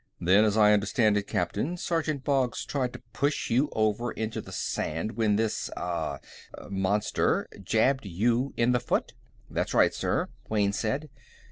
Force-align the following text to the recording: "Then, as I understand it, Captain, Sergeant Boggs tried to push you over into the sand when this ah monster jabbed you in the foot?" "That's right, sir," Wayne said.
"Then, 0.19 0.45
as 0.45 0.57
I 0.57 0.73
understand 0.73 1.15
it, 1.15 1.27
Captain, 1.27 1.77
Sergeant 1.77 2.23
Boggs 2.23 2.65
tried 2.65 2.91
to 2.93 3.03
push 3.13 3.51
you 3.51 3.69
over 3.73 4.11
into 4.11 4.41
the 4.41 4.51
sand 4.51 5.11
when 5.11 5.35
this 5.35 5.69
ah 5.77 6.17
monster 6.71 7.47
jabbed 7.61 8.07
you 8.07 8.51
in 8.57 8.71
the 8.71 8.79
foot?" 8.79 9.13
"That's 9.47 9.75
right, 9.75 9.93
sir," 9.93 10.29
Wayne 10.49 10.73
said. 10.73 11.11